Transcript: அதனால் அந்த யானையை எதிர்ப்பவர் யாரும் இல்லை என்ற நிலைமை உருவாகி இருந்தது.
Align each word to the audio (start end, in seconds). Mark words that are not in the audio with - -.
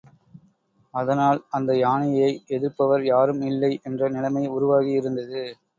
அதனால் 0.93 1.39
அந்த 1.49 1.71
யானையை 1.77 2.31
எதிர்ப்பவர் 2.49 3.05
யாரும் 3.05 3.43
இல்லை 3.51 3.73
என்ற 3.83 4.09
நிலைமை 4.09 4.45
உருவாகி 4.49 4.93
இருந்தது. 4.99 5.43